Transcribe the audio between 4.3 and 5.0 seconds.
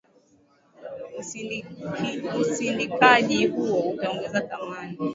thamani